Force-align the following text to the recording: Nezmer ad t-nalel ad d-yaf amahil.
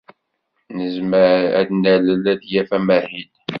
Nezmer 0.75 1.41
ad 1.59 1.65
t-nalel 1.67 2.25
ad 2.33 2.37
d-yaf 2.41 2.69
amahil. 2.77 3.31